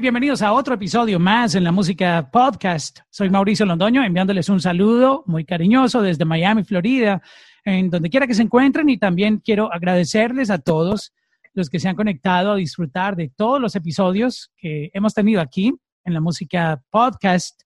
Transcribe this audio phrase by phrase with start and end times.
[0.00, 2.98] Bienvenidos a otro episodio más en la música podcast.
[3.08, 7.22] Soy Mauricio Londoño enviándoles un saludo muy cariñoso desde Miami, Florida,
[7.64, 11.14] en donde quiera que se encuentren y también quiero agradecerles a todos
[11.54, 15.72] los que se han conectado a disfrutar de todos los episodios que hemos tenido aquí
[16.04, 17.62] en la música podcast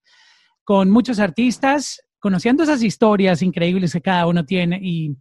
[0.62, 5.16] con muchos artistas, conociendo esas historias increíbles que cada uno tiene y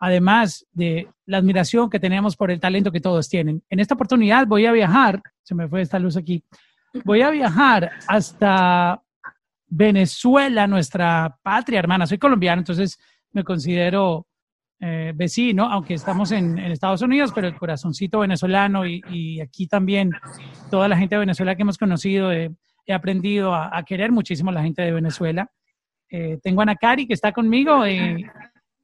[0.00, 3.62] además de la admiración que tenemos por el talento que todos tienen.
[3.68, 6.42] En esta oportunidad voy a viajar, se me fue esta luz aquí,
[7.04, 9.00] voy a viajar hasta
[9.68, 12.06] Venezuela, nuestra patria hermana.
[12.06, 12.98] Soy colombiano, entonces
[13.32, 14.26] me considero
[14.80, 20.12] eh, vecino, aunque estamos en, Estados Unidos, pero el corazoncito venezolano y, aquí también
[20.70, 22.50] toda la gente de Venezuela que hemos conocido, he
[22.92, 25.50] aprendido a, querer muchísimo a la gente de Venezuela.
[26.08, 27.84] Eh, tengo a Ana Cari que está conmigo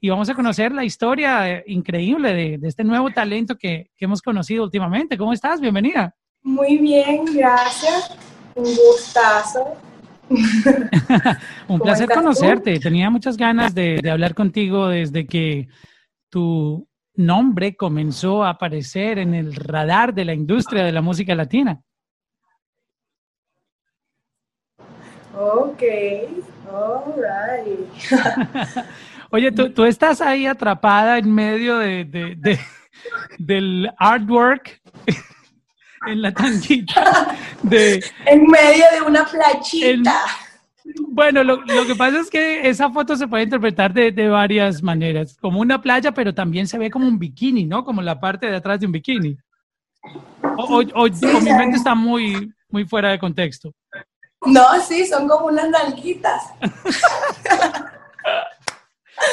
[0.01, 4.23] y, vamos a conocer la historia eh, increíble de, este nuevo talento que, que hemos
[4.23, 5.17] conocido últimamente.
[5.17, 5.61] ¿Cómo estás?
[5.61, 6.15] Bienvenida.
[6.43, 8.17] Muy bien, gracias.
[8.55, 9.77] Un gustazo.
[11.69, 12.79] Un placer conocerte.
[12.81, 15.69] Tenía muchas ganas de, hablar contigo desde que
[16.31, 21.81] tu nombre comenzó a aparecer en el radar de la industria de la música latina.
[25.35, 25.83] Ok,
[26.73, 27.89] all right.
[29.37, 32.59] Oye, ¿tú, estás ahí atrapada en medio de,
[33.39, 34.81] del artwork
[36.07, 38.03] en la tanquita de...
[38.25, 40.23] en medio de una playita.
[41.09, 45.61] bueno, lo, que pasa es que esa foto se puede interpretar de, varias maneras, como
[45.61, 47.85] una playa, pero también se ve como un bikini, ¿no?
[47.85, 49.37] Como la parte de atrás de un bikini.
[50.57, 51.09] O,
[51.43, 53.71] mi mente está muy, muy fuera de contexto.
[54.47, 56.43] No, sí, son como unas nalguitas.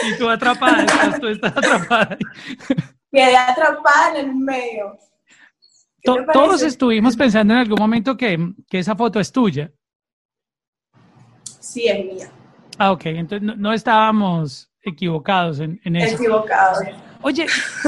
[0.08, 2.18] y tú atrapada, estás, tú estás atrapada.
[3.12, 4.98] Quedé atrapada en el medio
[6.04, 9.72] todos estuvimos pensando en algún momento que, esa foto es tuya.
[11.60, 12.30] Sí, es mía.
[12.78, 16.16] Ah, ok, entonces no, estábamos equivocados en, eso.
[16.16, 16.80] Equivocados.
[17.22, 17.46] Oye,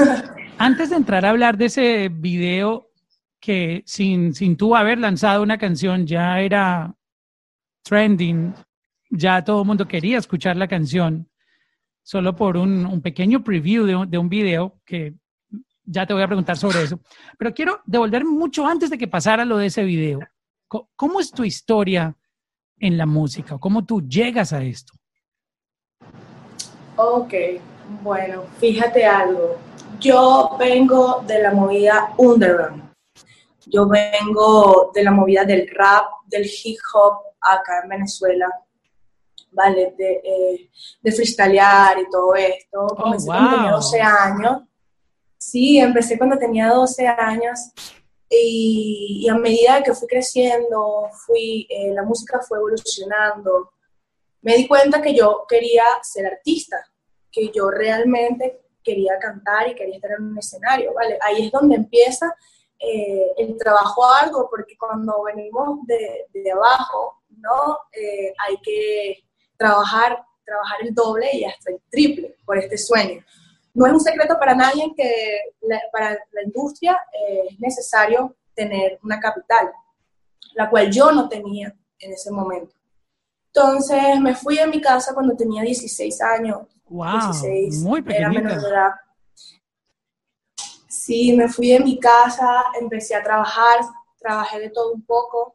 [0.58, 2.90] antes de entrar a hablar de ese video
[3.40, 6.94] que sin, sin tú haber lanzado una canción ya era
[7.84, 8.54] trending,
[9.10, 11.28] ya todo el mundo quería escuchar la canción,
[12.06, 15.14] solo por un, pequeño preview de, un video que
[15.84, 17.00] ya te voy a preguntar sobre eso.
[17.36, 20.20] Pero quiero devolver mucho antes de que pasara lo de ese video.
[20.68, 22.16] ¿Cómo es tu historia
[22.78, 23.58] en la música?
[23.58, 24.92] ¿Cómo tú llegas a esto?
[26.94, 27.34] Ok,
[28.04, 29.58] bueno, fíjate algo.
[29.98, 32.84] Yo vengo de la movida underground.
[33.66, 38.46] Yo vengo de la movida del rap, del hip hop acá en Venezuela.
[39.56, 39.94] ¿Vale?
[39.96, 42.86] De, eh, de freestylear y todo esto.
[42.90, 44.62] Oh, Comencé cuando 12 años
[45.38, 47.70] Sí, empecé cuando tenía 12 años
[48.28, 53.70] y, a medida que fui creciendo, fui, eh, la música fue evolucionando,
[54.42, 56.84] me di cuenta que yo quería ser artista,
[57.30, 61.16] que yo realmente quería cantar y quería estar en un escenario, ¿vale?
[61.22, 62.34] Ahí es donde empieza
[62.80, 67.78] eh, el trabajo algo, porque cuando venimos de, de abajo, ¿no?
[67.92, 69.25] Eh, hay que
[69.56, 73.24] trabajar, trabajar el doble y hasta el triple por este sueño
[73.76, 75.38] no es un secreto para nadie que
[75.92, 79.70] para la industria eh, es necesario tener una capital,
[80.54, 82.74] la cual yo no tenía en ese momento.
[83.48, 86.60] Entonces me fui de mi casa cuando tenía 16 años.
[86.88, 88.30] Wow, 16, muy pequeñita.
[88.30, 88.90] Era menor de edad.
[90.88, 93.80] Sí, me fui de mi casa, empecé a trabajar,
[94.18, 95.54] trabajé de todo un poco.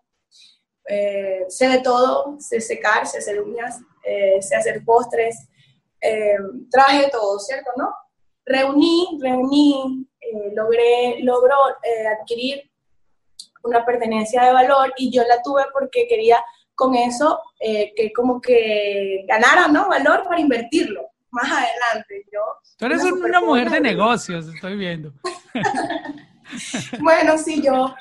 [0.87, 5.47] Eh, sé de todo, sé secar, sé hacer uñas, eh, sé hacer postres,
[6.71, 7.71] traje todo, ¿cierto?
[7.77, 7.93] ¿No?
[8.45, 12.69] reuní, reuní, eh, logré, logró eh, adquirir
[13.63, 16.43] una pertenencia de valor y yo la tuve porque quería
[16.75, 19.87] con eso eh, que como que ganara, ¿no?
[19.87, 22.25] Valor para invertirlo más adelante.
[22.31, 22.39] Yo,
[22.77, 25.13] Tú eres una, mujer de negocios, estoy viendo.
[26.99, 27.93] bueno, sí, yo,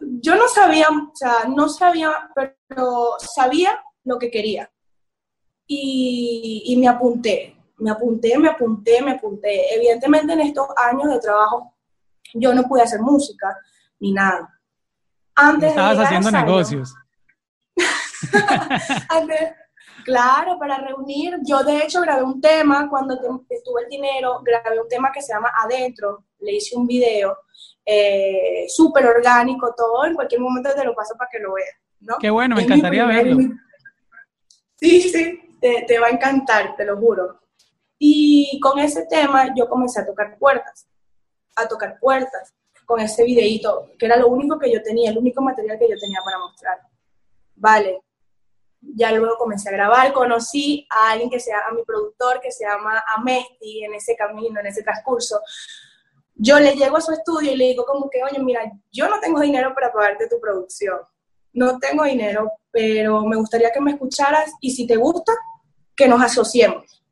[0.00, 4.70] yo no sabía, o sea, no sabía, pero sabía lo que quería.
[5.66, 9.74] Y, y me apunté me apunté, me apunté, me apunté.
[9.74, 11.74] Evidentemente en estos años de trabajo
[12.34, 13.58] yo no pude hacer música
[13.98, 14.48] ni nada.
[15.34, 16.94] Antes Estabas haciendo negocios.
[20.04, 21.38] claro, para reunir.
[21.42, 25.32] Yo de hecho grabé un tema cuando tuve el dinero, grabé un tema que se
[25.32, 27.36] llama Adentro, le hice un video
[27.84, 30.04] eh, súper orgánico, todo.
[30.04, 31.76] En cualquier momento te lo paso para que lo veas.
[32.00, 32.16] ¿no?
[32.20, 33.38] Qué bueno, me encantaría verlo.
[34.76, 35.12] Sí, sí,
[35.62, 37.40] te, va a encantar, te lo juro.
[37.98, 40.86] Y con ese tema yo comencé a tocar puertas,
[41.56, 42.52] a tocar puertas.
[42.84, 45.96] con ese videíto, que era lo único que yo tenía, el único material que yo
[45.98, 46.78] tenía para mostrar.
[47.54, 48.02] Vale,
[48.80, 52.64] ya luego comencé a grabar, conocí a alguien que sea, a mi productor que se
[52.64, 55.40] llama Amesti en ese camino, en ese transcurso.
[56.34, 58.60] Yo le llego a su estudio y le digo como que, oye, mira,
[58.90, 60.98] yo no tengo dinero para pagarte tu producción,
[61.52, 65.32] no tengo dinero, pero me gustaría que me escucharas y si te gusta,
[65.94, 67.02] que nos asociemos.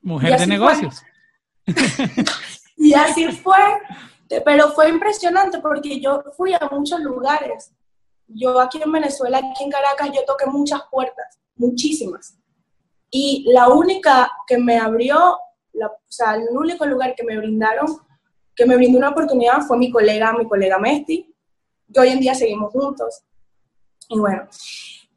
[0.00, 1.02] Mujer de negocios.
[2.76, 3.58] y así fue,
[4.44, 7.72] pero fue impresionante porque yo fui a muchos lugares
[8.28, 12.36] yo aquí en Venezuela, aquí en Caracas, yo toqué muchas puertas, muchísimas.
[13.10, 15.38] Y la única que me abrió,
[15.72, 17.86] la, o sea, el único lugar que me brindaron,
[18.54, 21.32] que me brindó una oportunidad fue mi colega, mi colega Mesti,
[21.92, 23.22] que hoy en día seguimos juntos.
[24.08, 24.46] Y bueno,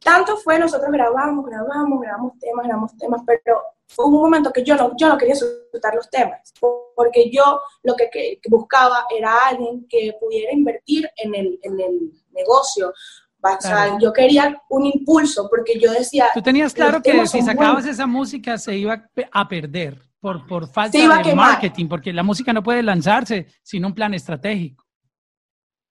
[0.03, 4.75] tanto fue, nosotros grabamos, grabamos, grabamos temas, grabamos temas, pero fue un momento que yo
[4.75, 6.53] no, yo no quería soltar los temas,
[6.95, 12.93] porque yo lo que, buscaba era alguien que pudiera invertir en el, en el negocio.
[13.41, 16.27] O sea, yo quería un impulso, porque yo decía...
[16.33, 20.97] Tú tenías claro que si sacabas esa música se iba a perder por, por falta
[20.97, 24.88] de marketing, porque la música no puede lanzarse sin un plan estratégico.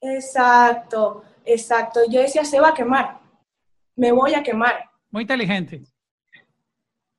[0.01, 2.01] Exacto, exacto.
[2.09, 3.21] Yo decía, se va a quemar,
[3.97, 4.89] me voy a quemar.
[5.11, 5.83] Muy inteligente.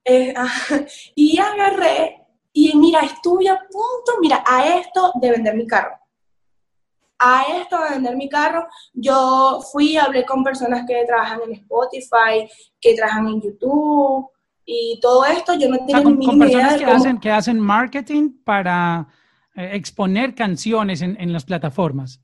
[0.06, 0.34] Eh,
[1.16, 2.20] y agarré
[2.54, 5.96] y mira, estuve a punto, mira, a esto de vender mi carro.
[7.20, 12.50] A esto de vender mi carro, yo fui, hablé con personas que trabajan en Spotify,
[12.80, 14.30] que trabajan en YouTube
[14.66, 19.08] y todo esto, yo no tenía ni con personas que, hacen, que hacen marketing para
[19.56, 22.22] eh, exponer canciones en, las plataformas.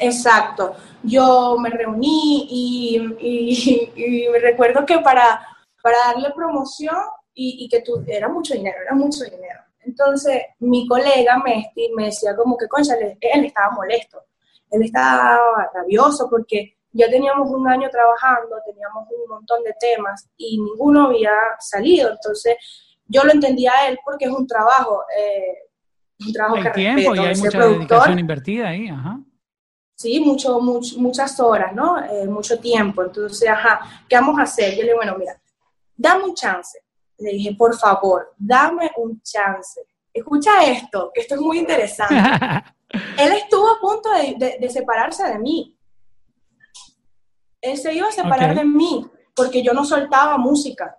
[0.00, 0.74] Exacto.
[1.02, 5.40] Yo me reuní y, y, me recuerdo que para,
[5.82, 6.96] para darle promoción
[7.34, 9.60] y, que tú, era mucho dinero, era mucho dinero.
[9.80, 14.24] Entonces, mi colega Mesti me decía como que, concha, él, estaba molesto,
[14.70, 15.38] él estaba
[15.72, 21.30] rabioso porque ya teníamos un año trabajando, teníamos un montón de temas y ninguno había
[21.60, 22.10] salido.
[22.10, 22.56] Entonces,
[23.06, 25.68] yo lo entendía a él porque es un trabajo, eh,
[26.26, 29.20] un trabajo hay tiempo y hay mucha dedicación invertida ahí, ajá.
[29.98, 31.98] Sí, mucho, muchas horas, ¿no?
[32.04, 33.02] Eh, mucho tiempo.
[33.02, 34.70] Entonces, ajá, ¿qué vamos a hacer?
[34.76, 35.40] Yo le digo, bueno, mira,
[35.96, 36.78] dame un chance
[37.18, 39.80] le dije, por favor, dame un chance.
[40.12, 42.14] Escucha esto, que esto es muy interesante.
[43.18, 45.76] Él estuvo a punto de, separarse de mí.
[47.60, 50.98] Él se iba a separar de mí porque yo no soltaba música.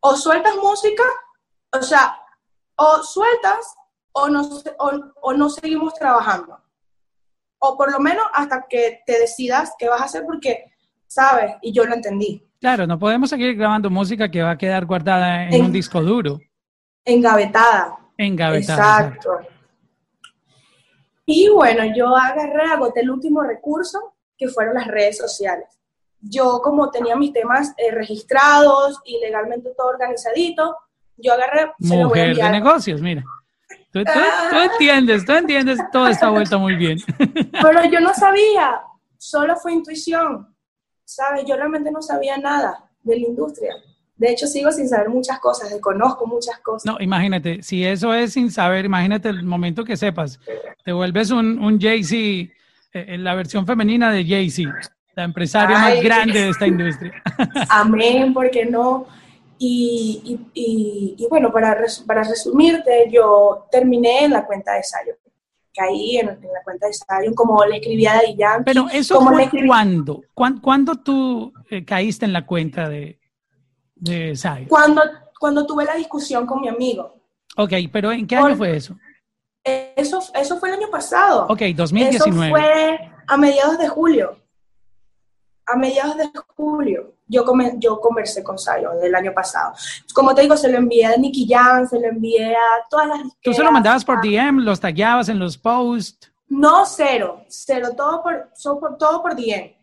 [0.00, 1.04] O sueltas música,
[1.72, 2.20] o sea,
[2.76, 3.74] o sueltas
[4.12, 4.48] o no,
[5.22, 6.60] o no seguimos trabajando.
[7.58, 10.64] O por lo menos hasta que te decidas qué vas a hacer porque,
[11.06, 11.52] ¿sabes?
[11.62, 12.42] Y yo lo entendí.
[12.60, 16.40] Claro, no podemos seguir grabando música que va a quedar guardada en, un disco duro.
[17.04, 17.98] Engavetada.
[18.16, 19.08] Engavetada.
[19.08, 19.38] Exacto.
[21.26, 25.66] Y bueno, yo agarré, agoté el último recurso, que fueron las redes sociales.
[26.20, 30.76] Yo, como tenía mis temas eh, registrados y legalmente todo organizadito,
[31.16, 31.72] yo agarré.
[31.78, 33.24] Mujer de negocios, mira.
[34.04, 34.12] Tú,
[34.50, 36.98] tú, entiendes, tú entiendes toda esta vuelta muy bien.
[37.18, 38.80] Pero yo no sabía,
[39.18, 40.46] solo fue intuición.
[41.06, 41.44] ¿sabes?
[41.46, 43.72] Yo realmente no sabía nada de la industria.
[44.16, 46.84] De hecho, sigo sin saber muchas cosas, desconozco muchas cosas.
[46.90, 50.40] No, imagínate, si eso es sin saber, imagínate el momento que sepas,
[50.84, 52.52] te vuelves un, un Jay-Z,
[52.92, 54.70] eh, la versión femenina de Jay-Z,
[55.14, 57.22] la empresaria más grande de esta industria.
[57.68, 59.06] Amén, porque no.
[59.58, 65.14] Y, y, y, bueno, para, para resumirte, yo terminé en la cuenta de Sayo
[65.76, 68.64] caí en, la cuenta de Stadium, como le escribía a Yankee.
[68.64, 70.22] Pero eso fue cuándo?
[70.34, 73.20] ¿Cuándo, tú eh, caíste en la cuenta de,
[73.94, 75.02] de Cuando,
[75.38, 77.14] cuando tuve la discusión con mi amigo.
[77.56, 78.96] Ok, pero ¿en qué año fue eso?
[79.62, 81.46] Eso, eso fue el año pasado.
[81.48, 82.46] Ok, 2019.
[82.46, 84.38] Eso fue a mediados de julio.
[85.66, 87.44] A mediados de julio yo,
[87.78, 89.74] yo conversé con Zion el año pasado.
[90.14, 93.20] Como te digo, se lo envié a Nicky Jam, se lo envié a todas las...
[93.42, 96.32] ¿Tú se lo mandabas por DM, los tagueabas en los posts?
[96.48, 98.50] No, cero, cero, todo por,
[98.98, 99.74] todo por DM.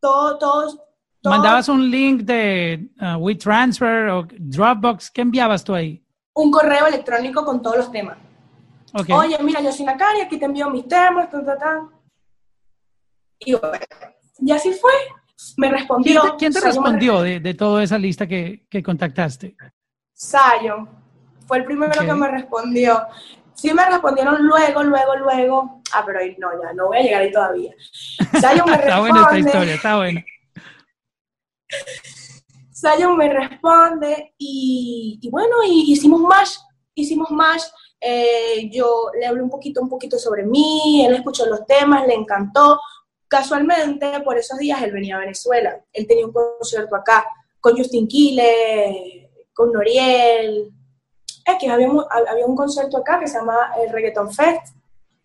[0.00, 0.84] Todo, todo,
[1.24, 5.10] ¿Mandabas un link de uh, WeTransfer o Dropbox?
[5.10, 6.04] ¿Qué enviabas tú ahí?
[6.34, 8.18] Un correo electrónico con todos los temas.
[8.92, 11.88] Oye, mira, yo soy Nakari, aquí te envío mis temas, ta, ta, ta.
[13.38, 13.78] Y bueno,
[14.38, 14.92] y así fue
[15.56, 16.36] me respondió.
[16.38, 19.56] ¿Quién te, respondió de, toda esa lista que, contactaste?
[20.12, 20.88] Sayo.
[21.46, 23.02] Fue el primero que me respondió.
[23.54, 25.82] Sí me respondieron luego, luego, luego.
[25.92, 27.72] Ah, pero no, ya, no voy a llegar ahí todavía.
[28.40, 28.86] Sayo me responde.
[28.88, 30.24] está buena esta historia, está buena.
[32.70, 39.50] Sayo me responde y, bueno, y hicimos más, hicimos más, eh, yo le hablé un
[39.50, 42.80] poquito, un poquito sobre mí, él escuchó los temas, le encantó.
[43.32, 45.82] Casualmente, por esos días él venía a Venezuela.
[45.90, 47.24] Él tenía un concierto acá
[47.60, 50.70] con Justin Quiles, con Noriel.
[51.46, 51.88] Es que había,
[52.28, 54.76] había un concierto acá que se llama el Reggaeton Fest.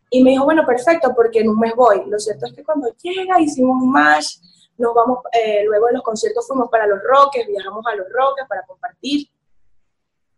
[0.09, 2.03] Y me dijo, bueno, perfecto, porque en un mes voy.
[2.07, 4.37] Lo cierto es que cuando llega hicimos un match,
[4.77, 8.45] nos vamos, eh, luego de los conciertos fuimos para los Roques, viajamos a los Roques
[8.47, 9.27] para compartir.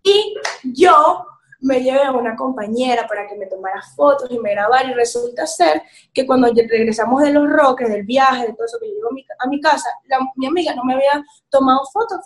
[0.02, 0.36] Y
[0.74, 1.24] yo
[1.62, 5.46] me llevé a una compañera para que me tomara fotos y me grabara y resulta
[5.46, 5.82] ser
[6.14, 9.48] que cuando regresamos de los Roques, del viaje, de todo eso que yo llego a
[9.48, 9.90] mi, casa,
[10.36, 12.20] mi amiga no me había tomado fotos.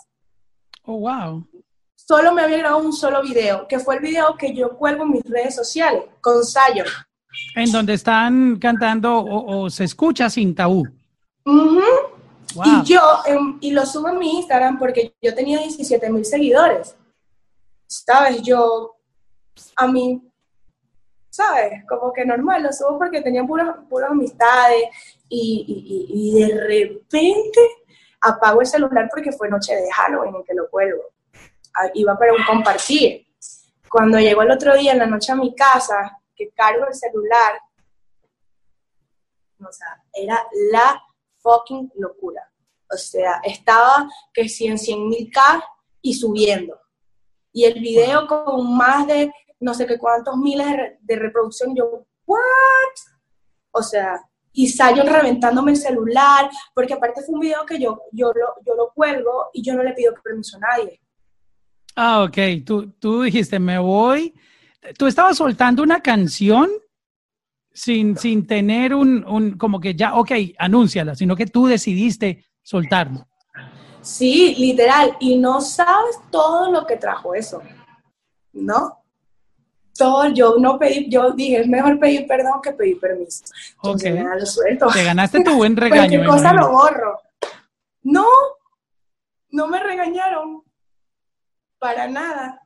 [0.84, 1.46] Oh, wow.
[1.94, 5.12] Solo me había grabado un solo video, que fue el video que yo cuelgo en
[5.12, 6.84] mis redes sociales, con Sayo.
[7.56, 10.84] En donde están cantando o, se escucha sin tabú.
[11.46, 13.00] Y yo,
[13.60, 16.94] y lo subo a mi Instagram porque yo tenía 17 mil seguidores.
[17.86, 18.42] ¿Sabes?
[18.42, 18.93] Yo,
[19.76, 20.22] a mí,
[21.30, 21.84] ¿sabes?
[21.88, 24.84] Como que normal, lo subo porque tenía puras, puras amistades
[25.28, 27.60] y, y, de repente
[28.20, 31.02] apago el celular porque fue noche de Halloween en que lo cuelgo.
[31.76, 33.26] Ah, iba para un compartir.
[33.90, 37.60] Cuando llegó el otro día en la noche a mi casa, que cargo el celular,
[39.58, 41.02] o sea, era la
[41.38, 42.42] fucking locura.
[42.92, 45.64] O sea, estaba que si en 100 mil K
[46.00, 46.80] y subiendo.
[47.52, 49.32] Y el video con más de
[49.64, 50.66] no sé qué cuántos miles
[51.00, 52.38] de, reproducción, yo, ¿what?
[53.70, 54.20] O sea,
[54.52, 58.74] y Zion reventándome el celular, porque aparte fue un video que yo, yo, lo, yo
[58.76, 61.00] lo cuelgo y yo no le pido permiso a nadie.
[61.96, 62.36] Ah, ok.
[62.64, 64.34] Tú, tú dijiste, me voy.
[64.98, 66.68] Tú estabas soltando una canción
[67.72, 73.26] sin, sin tener un, un, como que ya, ok, anúnciala, sino que tú decidiste soltarlo.
[74.02, 75.16] Sí, literal.
[75.20, 77.62] Y no sabes todo lo que trajo eso,
[78.52, 79.03] ¿no?
[79.96, 83.44] Todo, yo no pedí, yo dije, es mejor pedir perdón que pedir permiso.
[83.76, 84.86] Entonces, lo suelto.
[84.92, 86.00] Te ganaste tu buen regaño.
[86.00, 87.20] Cualquier cosa lo borro.
[88.02, 88.26] No,
[89.50, 90.62] no me regañaron.
[91.78, 92.60] Para nada.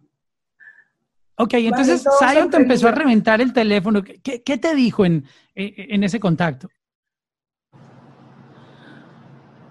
[1.40, 4.02] Ok, entonces Zion te empezó a reventar el teléfono.
[4.02, 6.68] ¿Qué, qué te dijo en, en, ese contacto?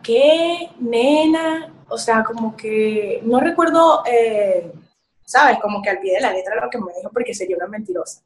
[0.02, 1.74] ¿Qué, nena?
[1.90, 4.72] O sea, como que no recuerdo, eh,
[5.28, 5.60] ¿sabes?
[5.60, 8.22] Como que al pie de la letra lo que me dijo porque sería una mentirosa.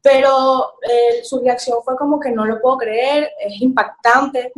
[0.00, 4.52] Pero eh, su reacción fue como que no lo puedo creer, es impactante.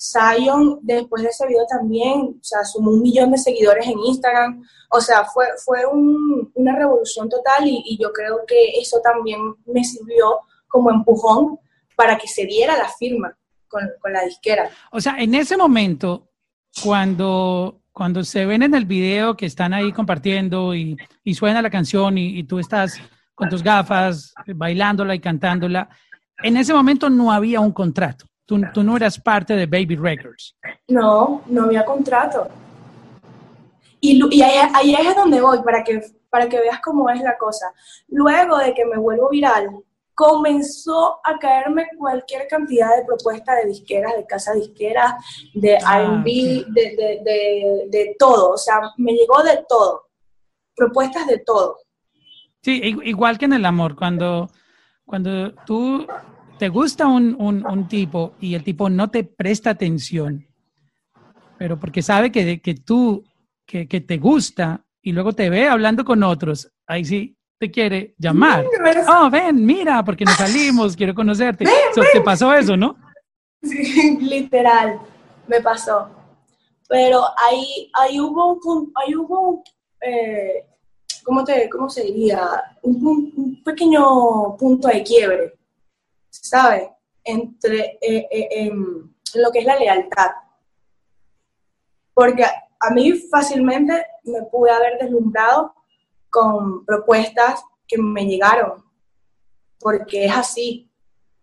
[0.00, 4.64] Zion, después de ese video también, o sea, sumó un millón de seguidores en Instagram.
[4.90, 10.40] O sea, fue, fue una revolución total y, yo creo que eso también me sirvió
[10.66, 11.58] como empujón
[11.94, 13.36] para que se diera la firma
[13.68, 14.70] con, la disquera.
[14.92, 16.30] O sea, en ese momento,
[16.82, 20.98] cuando, cuando se ven en el video que están ahí compartiendo y,
[21.32, 23.00] suena la canción y, y tú estás
[23.34, 25.88] con tus gafas, bailándola y cantándola,
[26.42, 28.26] en ese momento no había un contrato.
[28.44, 30.54] Tú, no eras parte de Baby Records.
[30.88, 32.46] No, no había contrato.
[34.00, 37.72] Y, y ahí, es donde voy, para que, para que veas cómo es la cosa.
[38.08, 39.70] Luego de que me vuelvo viral,
[40.14, 45.14] comenzó a caerme cualquier cantidad de propuestas de disqueras, de casa disqueras,
[45.54, 48.52] de ah, R&B, de, de, de, todo.
[48.52, 50.08] O sea, me llegó de todo.
[50.74, 51.78] Propuestas de todo.
[52.62, 54.48] Sí, igual que en el amor, cuando,
[55.04, 56.06] cuando tú
[56.58, 60.46] te gusta un, un, tipo y el tipo no te presta atención,
[61.58, 63.22] pero porque sabe que, que tú,
[63.66, 68.14] que, que, te gusta y luego te ve hablando con otros, ahí sí te quiere
[68.18, 68.66] llamar.
[69.08, 71.64] Oh, ven, mira, porque nos salimos, quiero conocerte.
[72.12, 72.96] ¿Te pasó eso, no?
[73.62, 75.00] Sí, literal,
[75.46, 76.08] me pasó.
[76.88, 79.62] Pero ahí, ahí hubo un, ahí hubo
[80.00, 80.66] eh,
[81.24, 82.38] ¿cómo, te, ¿cómo se diría?
[82.82, 85.54] Un, un pequeño punto de quiebre
[86.42, 86.88] ¿sabes?
[87.22, 90.30] Entre eh, eh, en lo que es la lealtad.
[92.12, 95.74] Porque a mí fácilmente me pude haber deslumbrado
[96.34, 98.84] con propuestas que me llegaron,
[99.78, 100.90] porque es así,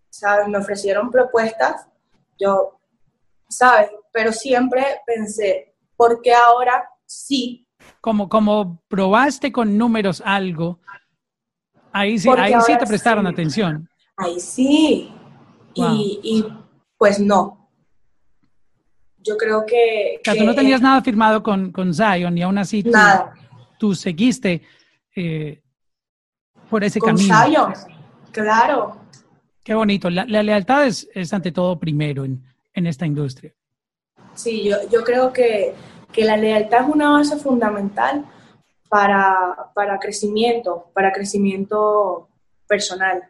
[0.09, 0.49] ¿sabes?
[0.49, 1.87] Me ofrecieron propuestas,
[2.37, 2.79] yo,
[3.47, 3.89] ¿sabes?
[4.11, 7.65] Pero siempre pensé, ¿por qué ahora sí?
[8.01, 10.79] Como, como probaste con números algo,
[11.93, 13.87] ahí sí, ahí sí te prestaron atención
[14.21, 15.11] ahí sí.
[15.73, 16.45] Y,
[16.97, 17.69] pues no.
[19.17, 20.19] Yo creo que...
[20.19, 22.83] O sea, tú no tenías nada firmado con, con Zion y aún así
[23.77, 24.61] tú, seguiste
[25.15, 25.61] eh,
[26.69, 27.45] por ese con camino.
[27.45, 27.73] Zion,
[28.31, 28.97] claro.
[29.63, 30.09] Qué bonito.
[30.09, 32.41] La, lealtad es, ante todo primero en,
[32.73, 33.53] esta industria.
[34.33, 35.73] Sí, yo, yo creo que,
[36.11, 38.25] que, la lealtad es una base fundamental
[38.89, 42.29] para, para crecimiento, para crecimiento
[42.67, 43.21] personal,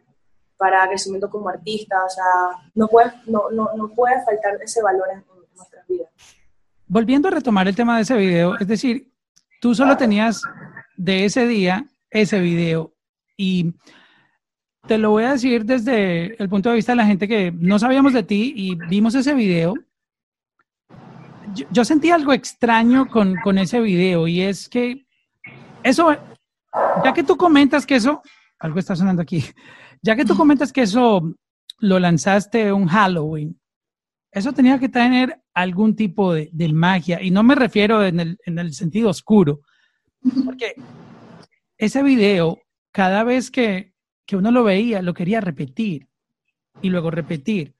[0.56, 2.24] para crecimiento como artista, o sea,
[2.74, 5.24] no puede, no, no, no puede faltar ese valor en,
[5.56, 6.08] nuestras vidas.
[6.86, 9.12] Volviendo a retomar el tema de ese video, es decir,
[9.60, 10.42] tú solo tenías
[11.02, 12.94] de ese día ese video.
[13.36, 13.74] Y
[14.86, 17.78] te lo voy a decir desde el punto de vista de la gente que no
[17.78, 19.74] sabíamos de ti y vimos ese video.
[21.70, 25.04] Yo, sentí algo extraño con, con ese video y es que
[25.82, 26.16] eso,
[27.04, 28.22] ya que tú comentas que eso,
[28.60, 29.44] algo está sonando aquí,
[30.02, 31.34] ya que tú comentas que eso
[31.78, 33.60] lo lanzaste un Halloween,
[34.30, 38.58] eso tenía que tener algún tipo de, magia, y no me refiero en el, en
[38.58, 39.60] el, sentido oscuro,
[40.44, 40.74] porque
[41.78, 42.60] ese video,
[42.92, 43.94] cada vez que,
[44.26, 46.08] que uno lo veía, lo quería repetir,
[46.80, 47.74] y luego repetir,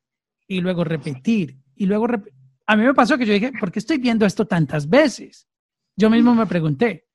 [0.46, 2.34] y luego repetir, y luego repetir.
[2.66, 5.49] A mí me pasó que yo dije, ¿por qué estoy viendo esto tantas veces?
[5.96, 7.06] Yo mismo me pregunté,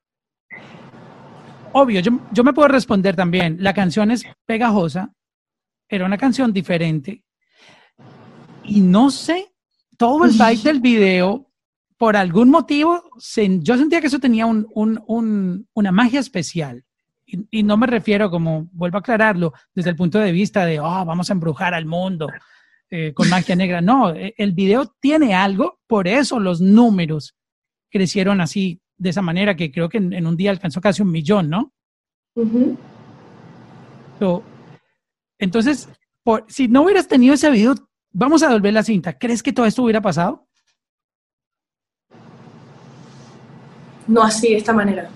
[1.74, 3.58] obvio, yo, me puedo responder también.
[3.60, 5.14] La canción es pegajosa,
[5.90, 7.24] era una canción diferente.
[8.64, 9.54] Y no sé,
[9.98, 11.47] todo el vibe del video,
[11.98, 13.04] por algún motivo,
[13.60, 16.84] yo sentía que eso tenía una magia especial.
[17.26, 21.04] Y, no me refiero, como vuelvo a aclararlo, desde el punto de vista de, oh,
[21.06, 22.30] vamos a embrujar al mundo
[22.90, 23.82] eh, con magia negra.
[23.82, 27.36] No, e, el video tiene algo, por eso los números
[27.90, 31.50] crecieron así de esa manera que creo que en, un día alcanzó casi un millón,
[31.50, 31.74] ¿no?
[35.38, 35.90] entonces,
[36.24, 37.76] por, si no hubieras tenido ese video,
[38.12, 39.18] vamos a volver la cinta.
[39.18, 40.47] ¿Crees que todo esto hubiera pasado?
[44.08, 45.10] No así, de esta manera.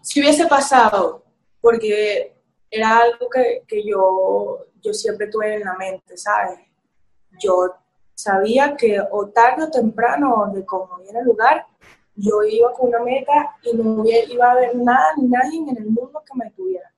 [0.00, 1.24] Si hubiese pasado,
[1.60, 2.36] porque
[2.70, 6.58] era algo que, que yo, yo siempre tuve en la mente, ¿sabes?
[7.40, 7.74] Yo
[8.14, 11.66] sabía que o tarde o temprano, de cómo viene el lugar,
[12.16, 15.86] yo iba con una meta y no iba a haber nada ni nadie en el
[15.86, 16.92] mundo que me tuviera.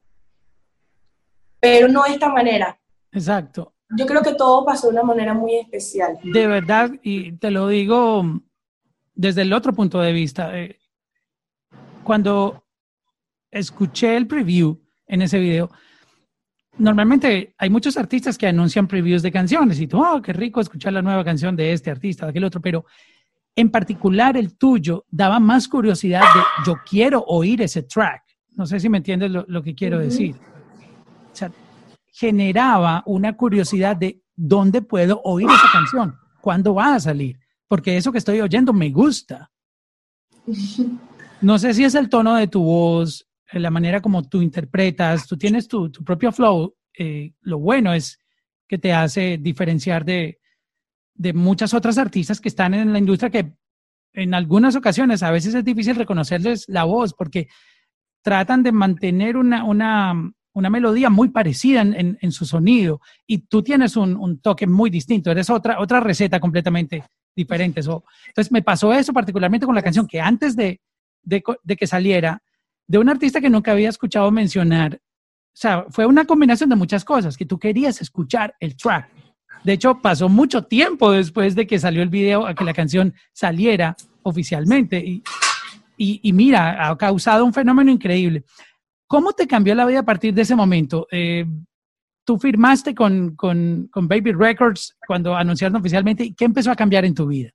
[1.58, 2.78] Pero no de esta manera.
[3.10, 3.72] Exacto.
[3.96, 6.18] Yo creo que todo pasó de una manera muy especial.
[6.22, 8.22] De verdad, y te lo digo
[9.16, 10.56] desde el otro punto de vista.
[10.56, 10.78] Eh,
[12.04, 12.64] cuando
[13.50, 15.70] escuché el preview en ese video,
[16.78, 20.92] normalmente hay muchos artistas que anuncian previews de canciones y tú, oh, qué rico escuchar
[20.92, 22.84] la nueva canción de este artista, de aquel otro, pero
[23.56, 28.22] en particular el tuyo daba más curiosidad de yo quiero oír ese track.
[28.52, 30.34] No sé si me entiendes lo, que quiero decir.
[31.32, 31.50] O sea,
[32.12, 38.12] generaba una curiosidad de dónde puedo oír esa canción, cuándo va a salir, porque eso
[38.12, 39.50] que estoy oyendo me gusta.
[41.40, 45.26] No sé si es el tono de tu voz, eh, la manera como tú interpretas,
[45.26, 46.74] tú tienes tu, propio flow.
[46.98, 48.18] Eh, lo bueno es
[48.66, 50.38] que te hace diferenciar de,
[51.14, 53.52] de muchas otras artistas que están en la industria que
[54.12, 57.48] en algunas ocasiones a veces es difícil reconocerles la voz porque
[58.22, 63.62] tratan de mantener una, una, una melodía muy parecida en, en, su sonido y tú
[63.62, 67.04] tienes un, un, toque muy distinto, eres otra, otra receta completamente
[67.36, 67.80] diferente.
[67.80, 70.80] entonces me pasó eso particularmente con la canción que antes de,
[71.22, 72.42] de, de que saliera,
[72.88, 74.94] de un artista que nunca había escuchado mencionar,
[75.56, 79.08] o sea, fue una combinación de muchas cosas, que tú querías escuchar el track.
[79.64, 83.14] De hecho, pasó mucho tiempo después de que salió el video a que la canción
[83.32, 84.98] saliera oficialmente.
[84.98, 85.22] Y,
[85.96, 88.44] y, mira, ha causado un fenómeno increíble.
[89.06, 91.08] ¿Cómo te cambió la vida a partir de ese momento?
[91.10, 91.46] Eh,
[92.26, 96.34] tú firmaste con, con, con, Baby Records cuando anunciaron oficialmente.
[96.36, 97.50] ¿Qué empezó a cambiar en tu vida?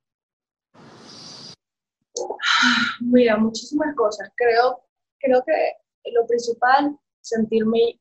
[3.00, 4.30] Mira, muchísimas cosas.
[4.34, 4.82] Creo
[5.22, 8.00] creo que lo principal, sentirme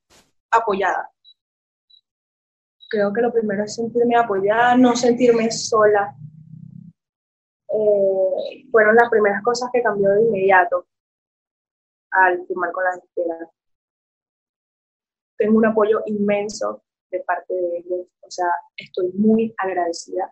[0.50, 1.10] apoyada.
[2.90, 6.14] Creo que lo primero es sentirme apoyada, no sentirme sola.
[7.70, 10.88] Eh, fueron las primeras cosas que cambió de inmediato
[12.12, 13.50] al firmar con las disqueras.
[15.42, 18.46] Tengo un apoyo inmenso de parte de ellos, o sea,
[18.78, 20.32] estoy muy agradecida.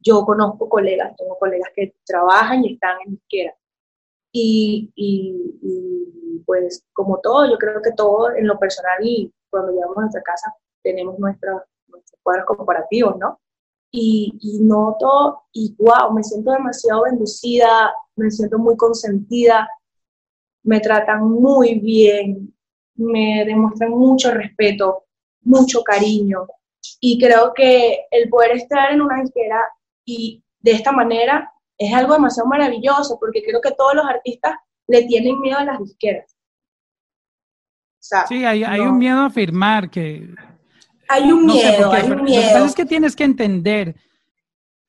[0.00, 3.54] Yo conozco colegas, tengo colegas que trabajan y están en disqueras
[4.32, 9.96] y, y, pues como todo, yo creo que todo en lo personal y cuando llegamos
[9.96, 11.62] a nuestra casa tenemos nuestros
[12.22, 13.40] cuadros comparativos, ¿no?
[13.92, 19.68] Y, y noto, y wow, me siento demasiado bendecida, me siento muy consentida,
[20.64, 22.54] me tratan muy bien,
[22.98, 25.04] me demuestran mucho respeto,
[25.42, 26.46] mucho cariño.
[27.00, 29.60] Y creo que el poder estar en una disquera
[30.04, 34.54] y de esta manera es algo demasiado maravilloso porque creo que todos los artistas
[34.86, 36.36] le tienen miedo a las disqueras.
[38.00, 40.28] sí, hay, un miedo a firmar que...
[41.08, 42.42] Hay un miedo, hay un miedo.
[42.42, 43.94] Lo que pasa es que tienes que entender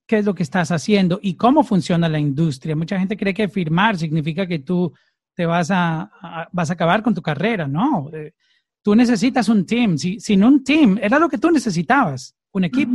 [0.06, 2.76] qué es lo que estás haciendo y cómo funciona la industria.
[2.76, 4.91] Mucha gente cree que firmar significa que tú
[5.36, 8.10] te vas a, vas a acabar con tu carrera, ¿no?
[8.13, 8.34] Eh,
[8.82, 9.98] tú necesitas un team.
[9.98, 12.92] Si, sin un team, era lo que tú necesitabas, un equipo.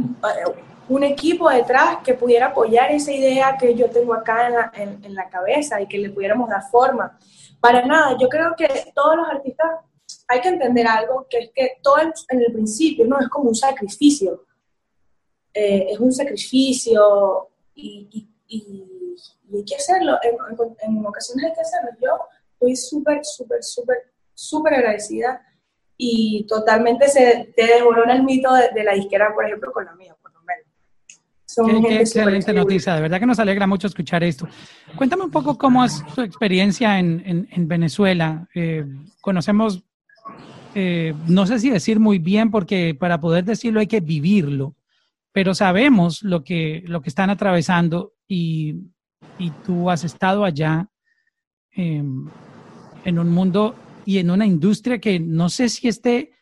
[0.87, 5.14] Un equipo detrás que pudiera apoyar esa idea que yo tengo acá en la, en
[5.14, 7.18] la cabeza y que le pudiéramos dar forma.
[7.59, 9.70] Para nada, yo creo que todos los artistas
[10.29, 13.55] hay que entender algo, que es que todo en el principio no es como un
[13.55, 14.44] sacrificio.
[15.53, 18.29] Eh, es un sacrificio y,
[19.59, 20.19] hay que hacerlo.
[20.23, 21.90] En, ocasiones hay que hacerlo.
[22.01, 22.19] Yo
[22.53, 23.97] estoy súper, súper, súper,
[24.35, 25.40] súper agradecida
[25.97, 30.17] y totalmente se te desborona el mito de, la disquera, por ejemplo, con la mía,
[30.21, 30.67] por lo menos.
[31.47, 34.49] Son qué, excelente noticia, de verdad que nos alegra mucho escuchar esto.
[34.97, 38.49] Cuéntame un poco cómo es tu experiencia en, Venezuela.
[38.55, 38.85] Eh,
[39.21, 39.85] conocemos
[40.75, 44.75] eh, no sé si decir muy bien, porque para poder decirlo hay que vivirlo,
[45.33, 48.75] pero sabemos lo que, lo que están atravesando y,
[49.64, 50.88] tú has estado allá
[51.73, 52.29] em,
[53.05, 56.33] en un mundo y en una industria que no sé si esté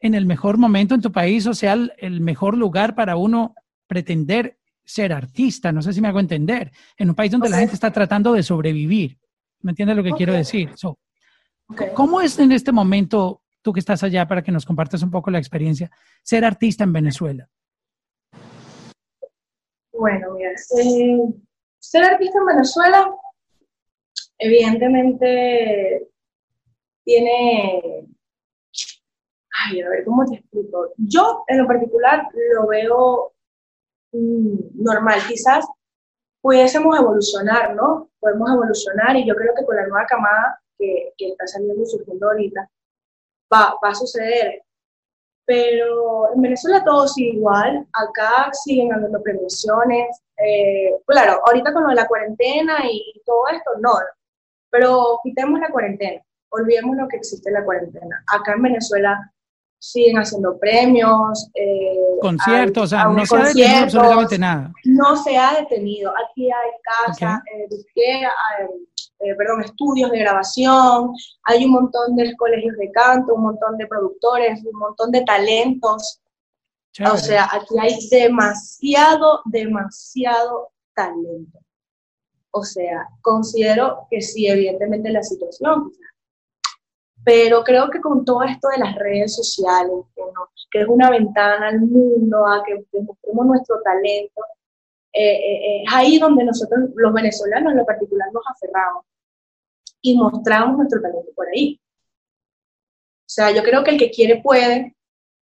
[0.00, 3.54] en el mejor momento en tu país o sea el, mejor lugar para uno
[3.86, 7.74] pretender ser artista, no sé si me hago entender, en un país donde la gente
[7.74, 9.18] está tratando de sobrevivir.
[9.60, 10.70] ¿Me entiendes lo que quiero decir?
[11.94, 15.30] ¿Cómo es en este momento tú que estás allá para que nos compartas un poco
[15.30, 15.90] la experiencia,
[16.22, 17.50] ser artista en Venezuela?
[19.92, 21.34] Bueno, mira, eh,
[21.88, 23.14] ser artista en Venezuela,
[24.36, 26.06] evidentemente,
[27.02, 28.06] tiene...
[29.50, 30.92] Ay, a ver, ¿cómo te explico?
[30.98, 33.32] Yo, en lo particular, lo veo
[34.12, 35.18] mm, normal.
[35.26, 35.66] Quizás
[36.42, 38.10] pudiésemos evolucionar, ¿no?
[38.20, 41.86] Podemos evolucionar y yo creo que con la nueva camada que, que está saliendo y
[41.86, 42.70] surgiendo ahorita,
[43.52, 44.62] va, va a suceder.
[45.46, 50.20] Pero en Venezuela todo sigue igual, acá siguen habiendo prevenciones.
[50.46, 53.92] Eh, claro, ahorita con lo de la cuarentena y todo esto, no,
[54.70, 58.22] pero quitemos la cuarentena, olvidemos lo que existe la cuarentena.
[58.28, 59.32] Acá en Venezuela
[59.78, 61.48] siguen haciendo premios.
[61.54, 64.72] Eh, conciertos, o sea, no se ha detenido absolutamente nada.
[64.84, 66.12] No se ha detenido.
[66.12, 66.70] Aquí hay
[67.06, 68.04] casa, okay.
[68.04, 68.28] eh,
[69.20, 71.12] eh, perdón, estudios de grabación,
[71.44, 76.20] hay un montón de colegios de canto, un montón de productores, un montón de talentos.
[77.06, 81.58] O sea, aquí hay demasiado, demasiado talento.
[82.50, 85.92] O sea, considero que sí, evidentemente la situación,
[87.24, 89.92] pero creo que con todo esto de las redes sociales,
[90.70, 94.42] que, es una ventana al mundo, a que demostremos nuestro talento,
[95.12, 99.04] eh, eh, es ahí donde nosotros, los venezolanos en lo particular, nos aferramos
[100.00, 101.80] y mostramos nuestro talento por ahí.
[103.20, 104.96] O sea, yo creo que el que quiere puede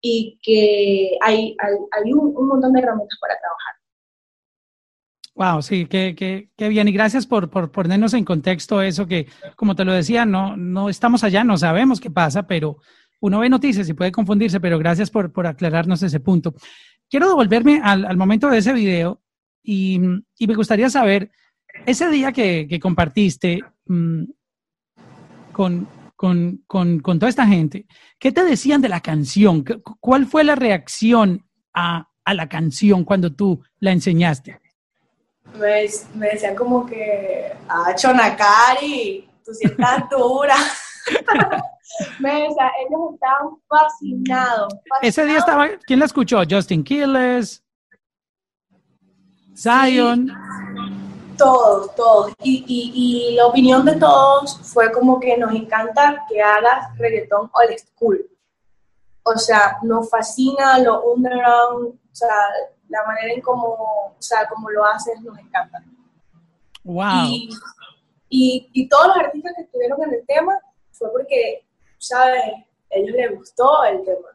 [0.00, 3.74] y que hay, hay, un, montón de herramientas para trabajar.
[5.34, 6.88] Wow, sí, qué, qué, qué, bien.
[6.88, 10.88] Y gracias por, por, ponernos en contexto eso que, como te lo decía, no, no
[10.88, 12.78] estamos allá, no sabemos qué pasa, pero
[13.20, 16.54] uno ve noticias y puede confundirse, pero gracias por, por aclararnos ese punto.
[17.10, 19.20] Quiero devolverme al, al momento de ese video
[19.62, 20.00] y,
[20.38, 21.30] y, me gustaría saber,
[21.84, 24.24] ese día que, que compartiste, mm,
[25.52, 27.86] con, con, con, con, toda esta gente,
[28.18, 29.64] ¿qué te decían de la canción?
[30.00, 34.60] ¿Cuál fue la reacción a, a la canción cuando tú la enseñaste?
[35.54, 40.56] Me, me decían como que, ah, Chonacari, tú sí estás dura.
[42.18, 46.42] me decían, ellos estaban fascinados, Ese día estaba, ¿quién la escuchó?
[46.48, 47.62] Justin Quiles,
[49.56, 50.32] Zion.
[51.36, 52.32] Todos, todos.
[52.42, 57.50] Y, y, y, la opinión de todos fue como que nos encanta que hagas reggaetón
[57.52, 58.30] old school.
[59.22, 62.30] O sea, nos fascina lo underground, o sea,
[62.88, 65.82] la manera en cómo, o sea, como lo haces nos encanta.
[66.84, 67.26] Wow.
[68.28, 70.58] Y, y, todos los artistas que estuvieron en el tema
[70.92, 71.64] fue porque,
[71.98, 72.42] ¿sabes?
[72.90, 74.28] Ellos les gustó el tema.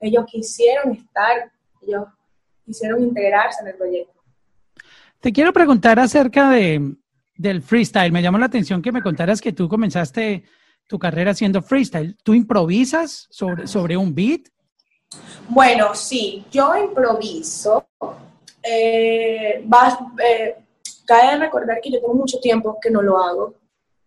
[0.00, 1.50] Ellos quisieron estar,
[1.82, 2.06] ellos
[2.64, 4.17] quisieron integrarse en el proyecto.
[5.20, 6.94] Te quiero preguntar acerca de,
[7.36, 8.12] del freestyle.
[8.12, 10.44] Me llamó la atención que me contaras que tú comenzaste
[10.86, 12.16] tu carrera haciendo freestyle.
[12.22, 14.48] ¿Tú improvisas sobre, sobre un beat?
[15.48, 17.88] Bueno, sí, yo improviso.
[18.62, 20.56] Eh, eh,
[21.06, 23.54] cabe recordar que yo tengo mucho tiempo que no lo hago.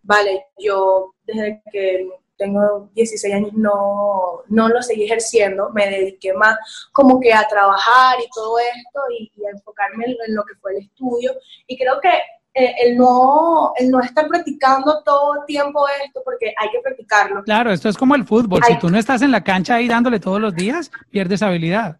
[0.03, 2.07] Vale, yo desde que
[2.41, 6.57] tengo 16 años, no, no lo seguí ejerciendo, me dediqué más
[6.91, 10.85] como que a trabajar y todo esto y, a enfocarme en, lo que fue el
[10.85, 11.33] estudio.
[11.67, 12.09] Y creo que
[12.55, 17.43] eh, el, no, el no estar practicando todo el tiempo esto, porque hay que practicarlo.
[17.43, 20.19] Claro, esto es como el fútbol, si tú no estás en la cancha ahí dándole
[20.19, 21.99] todos los días, pierdes habilidad.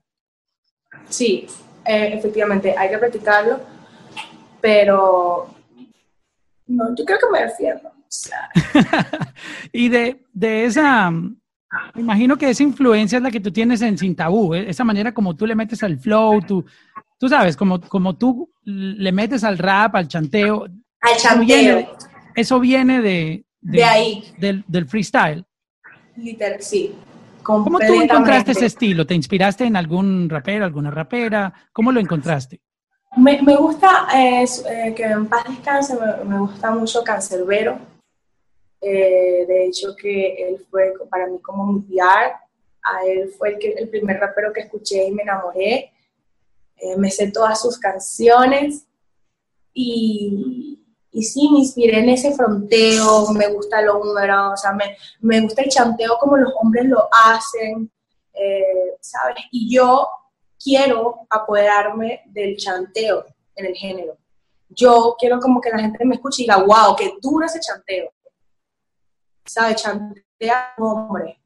[1.08, 1.46] Sí,
[1.86, 3.60] eh, efectivamente, hay que practicarlo,
[4.60, 5.54] pero
[6.66, 7.92] no, yo creo que me defiendo.
[9.72, 11.32] y de, de, esa, Me
[11.96, 14.70] imagino que esa influencia es la que tú tienes en Sin Tabú, ¿eh?
[14.70, 16.66] esa manera como tú le metes al flow, tú,
[17.18, 20.66] tú sabes, como, como tú le metes al rap, al chanteo.
[21.02, 21.96] Al chanteo.
[22.36, 24.24] Eso viene, de, de, ahí.
[24.38, 25.46] Del, del freestyle.
[26.16, 26.94] Literal, sí.
[27.44, 29.06] ¿Cómo tú encontraste ese estilo?
[29.06, 31.52] ¿Te inspiraste en algún rapero, alguna rapera?
[31.74, 32.62] ¿Cómo lo encontraste?
[33.18, 34.46] Me, me gusta, eh,
[34.96, 37.91] que en paz descanse, me, me gusta mucho Cancerbero.
[38.82, 42.34] Eh, de hecho, que él fue para mí como un VR.
[42.84, 45.92] A él fue el, que, el primer rapero que escuché y me enamoré.
[46.78, 48.86] Eh, me sé todas sus canciones.
[49.74, 50.80] Y,
[51.12, 55.42] y sí, me inspiré en ese fronteo, me gusta el húmero, o sea, me, me,
[55.42, 57.90] gusta el chanteo como los hombres lo hacen,
[58.34, 59.44] eh, ¿sabes?
[59.52, 60.08] Y yo
[60.62, 64.18] quiero apoderarme del chanteo en el género.
[64.70, 68.12] Yo quiero como que la gente me escuche y diga, wow, qué duro ese chanteo.
[69.46, 69.82] ¿Sabes?
[69.82, 71.42] Chantea como hombre.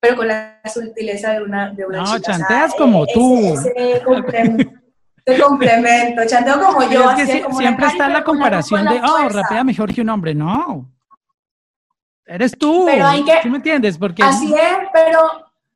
[0.00, 3.54] Pero con la sutileza de una, de una no, chanteas como tú.
[5.24, 7.10] Te complemento, chanteo como yo.
[7.58, 10.34] siempre está la comparación de, oh, rapea mejor que un hombre.
[10.34, 10.88] No.
[12.24, 12.84] Eres tú.
[12.86, 13.98] Pero hay que, ¿Sí me entiendes?
[13.98, 14.22] Porque...
[14.22, 15.20] Así es, pero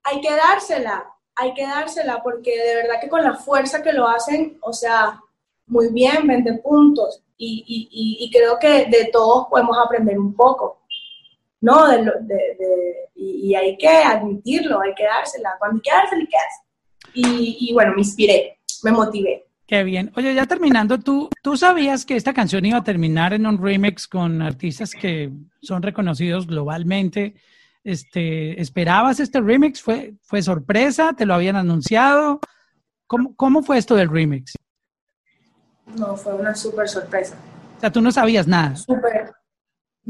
[0.05, 1.05] hay que dársela.
[1.35, 5.21] Hay que dársela porque de verdad que con la fuerza que lo hacen, o sea,
[5.67, 7.23] muy bien, 20 puntos.
[7.37, 10.80] Y, y, y creo que de todos podemos aprender un poco.
[11.61, 11.89] ¿No?
[11.89, 15.57] De, de, y, hay que admitirlo, hay que dársela.
[15.59, 16.25] Cuando hay que dársela,
[17.15, 19.47] Y, y bueno, me inspiré me motivé.
[19.67, 20.11] Qué bien.
[20.17, 24.09] Oye, ya terminando, ¿tú, ¿tú sabías que esta canción iba a terminar en un remix
[24.09, 25.31] con artistas que
[25.63, 27.35] son reconocidos globalmente?
[27.85, 29.81] Este, ¿Esperabas este remix?
[29.81, 31.13] ¿Fue, fue sorpresa?
[31.17, 32.41] ¿Te lo habían anunciado?
[33.07, 34.55] ¿Cómo, ¿Cómo fue esto del remix?
[35.97, 37.37] No, fue una súper sorpresa.
[37.77, 38.75] O sea, tú no sabías nada.
[38.75, 39.33] Súper.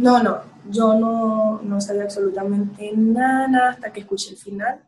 [0.01, 4.81] No, no, yo no, no sabía absolutamente nada hasta que escuché el final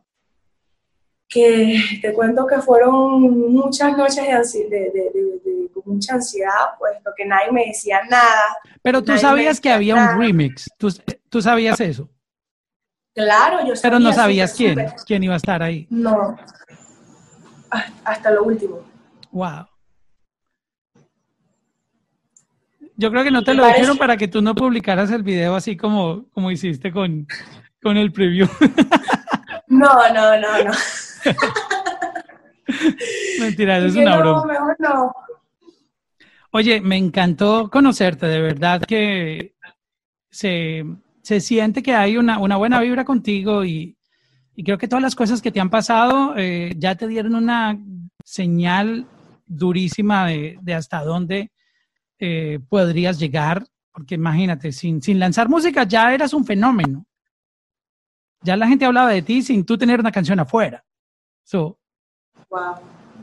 [1.27, 7.51] que te cuento que fueron muchas noches de, de, de, mucha ansiedad, puesto que nadie
[7.51, 8.57] me decía nada.
[8.81, 10.91] Pero tú sabías que había un remix, ¿Tú,
[11.29, 12.09] ¿Tú, sabías eso.
[13.13, 13.81] Claro, yo sabía.
[13.81, 15.85] Pero no sabías quién, quién iba a estar ahí.
[15.89, 16.37] No,
[18.03, 18.79] hasta lo último.
[19.31, 19.67] Wow.
[23.03, 25.75] Yo creo que no te lo dijeron para que tú no publicaras el video así
[25.75, 27.27] como, como hiciste con,
[27.81, 28.47] con el preview.
[29.67, 30.71] No, no, no, no.
[33.39, 34.45] Mentira, es una broma.
[36.51, 39.55] Oye, me encantó conocerte, de verdad que
[40.29, 40.85] se,
[41.23, 43.97] siente que hay una, buena vibra contigo y,
[44.63, 47.75] creo que todas las cosas que te han pasado eh, ya te dieron una
[48.23, 49.07] señal
[49.47, 51.51] durísima de, hasta dónde
[52.25, 57.05] eh, podrías llegar, porque imagínate, sin, sin lanzar música ya eras un fenómeno.
[58.41, 60.85] Ya la gente hablaba de ti sin tú tener una canción afuera.
[61.43, 61.77] So,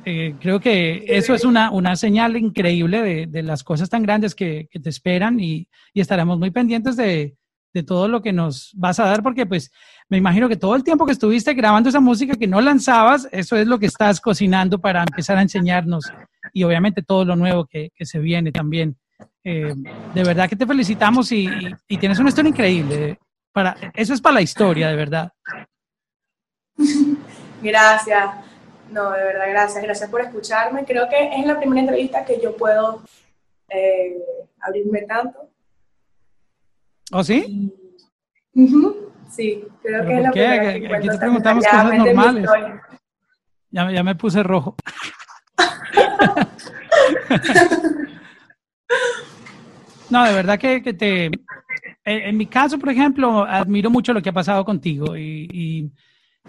[0.04, 4.34] eh, creo que eso es una, una señal increíble de, de, las cosas tan grandes
[4.34, 7.38] que, que te esperan y, y, estaremos muy pendientes de,
[7.72, 9.72] de, todo lo que nos vas a dar porque pues
[10.10, 13.56] me imagino que todo el tiempo que estuviste grabando esa música que no lanzabas, eso
[13.56, 16.04] es lo que estás cocinando para empezar a enseñarnos
[16.52, 18.96] y obviamente todo lo nuevo que, que se viene también.
[19.44, 19.74] Eh,
[20.14, 21.48] de verdad que te felicitamos y,
[21.88, 23.18] y, tienes una historia increíble.
[23.52, 25.32] Para, eso es para la historia, de verdad.
[27.62, 28.30] Gracias.
[28.90, 29.84] No, de verdad, gracias.
[29.84, 30.84] Gracias por escucharme.
[30.84, 33.02] Creo que es la primera entrevista que yo puedo
[33.68, 34.16] eh,
[34.60, 35.48] abrirme tanto.
[37.12, 37.72] ¿Oh, sí?
[39.30, 40.96] Sí, creo que es la primera.
[40.96, 42.50] Aquí te preguntamos cosas normales.
[43.70, 44.74] Ya, ya me puse rojo.
[50.10, 51.30] No, de verdad que, te...
[52.04, 55.92] En, mi caso, por ejemplo, admiro mucho lo que ha pasado contigo y,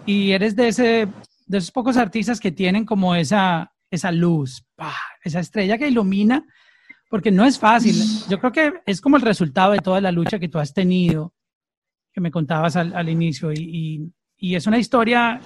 [0.06, 1.08] y, eres de ese
[1.46, 4.64] de esos pocos artistas que tienen como esa, esa luz,
[5.22, 6.44] esa estrella que ilumina,
[7.10, 7.94] porque no es fácil.
[8.28, 11.34] Yo creo que es como el resultado de toda la lucha que tú has tenido,
[12.12, 15.40] que me contabas al, al inicio, y, y, es una historia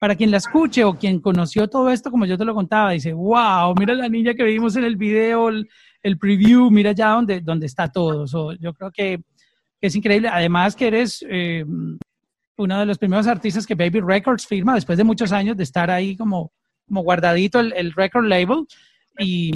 [0.00, 3.12] para quien la escuche o quien conoció todo esto, como yo te lo contaba, dice,
[3.12, 7.66] wow, mira la niña que vimos en el video, el, preview, mira ya donde, donde
[7.66, 8.24] está todo.
[8.58, 9.22] yo creo que
[9.80, 10.28] es increíble.
[10.28, 11.64] Además que eres eh,
[12.56, 15.90] uno de los primeros artistas que Baby Records firma después de muchos años de estar
[15.90, 16.52] ahí como,
[16.88, 18.66] guardadito el, record label
[19.18, 19.52] y,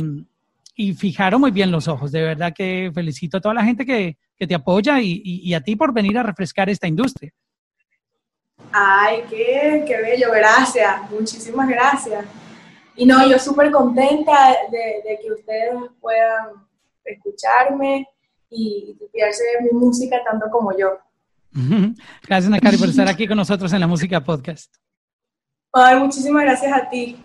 [0.96, 2.12] fijaron muy bien los ojos.
[2.12, 5.94] De verdad que felicito a toda la gente que, te apoya y, a ti por
[5.94, 7.32] venir a refrescar esta industria.
[8.72, 12.24] Ay, qué, qué bello, gracias, muchísimas gracias.
[12.96, 16.66] Y no, yo súper contenta de, de, que ustedes puedan
[17.04, 18.08] escucharme
[18.50, 20.98] y inspirarse de mi música tanto como yo.
[22.26, 24.74] Gracias, Nakari, por estar aquí con nosotros en la Música Podcast.
[25.72, 27.16] Ay, muchísimas gracias a ti.